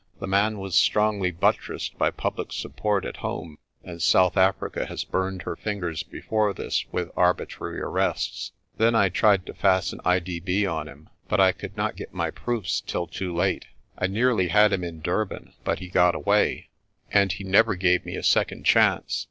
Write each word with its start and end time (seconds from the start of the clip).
The 0.19 0.25
man 0.25 0.57
was 0.57 0.73
strongly 0.73 1.29
buttressed 1.29 1.95
by 1.99 2.09
public 2.09 2.51
support 2.53 3.05
at 3.05 3.17
home, 3.17 3.59
and 3.83 4.01
South 4.01 4.35
Africa 4.35 4.87
has 4.87 5.03
burned 5.03 5.43
her 5.43 5.55
fingers 5.55 6.01
before 6.01 6.55
this 6.55 6.85
with 6.91 7.11
arbitrary 7.15 7.79
arrests. 7.81 8.51
Then 8.77 8.95
I 8.95 9.09
tried 9.09 9.45
to 9.45 9.53
fasten 9.53 10.01
I.D.B. 10.03 10.65
on 10.65 10.87
him, 10.87 11.09
but 11.29 11.39
I 11.39 11.51
could 11.51 11.77
not 11.77 11.97
get 11.97 12.15
my 12.15 12.31
proofs 12.31 12.81
till 12.81 13.05
too 13.05 13.31
late. 13.35 13.65
I 13.95 14.07
nearly 14.07 14.47
had 14.47 14.73
him 14.73 14.83
in 14.83 15.01
Durban, 15.01 15.53
but 15.63 15.77
he 15.77 15.87
got 15.87 16.15
away; 16.15 16.69
and 17.11 17.31
he 17.31 17.43
never 17.43 17.75
gave 17.75 18.03
me 18.03 18.15
a 18.15 18.23
second 18.23 18.65
chance. 18.65 19.19